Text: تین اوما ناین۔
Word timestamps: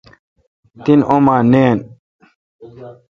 تین 0.83 0.99
اوما 1.09 1.35
ناین۔ 1.51 1.77